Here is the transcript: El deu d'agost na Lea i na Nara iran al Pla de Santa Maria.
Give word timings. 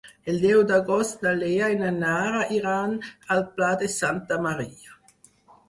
El 0.31 0.37
deu 0.43 0.61
d'agost 0.69 1.21
na 1.25 1.33
Lea 1.41 1.67
i 1.73 1.77
na 1.83 1.91
Nara 1.99 2.41
iran 2.57 2.97
al 3.37 3.47
Pla 3.55 3.71
de 3.85 3.93
Santa 3.99 4.43
Maria. 4.51 5.01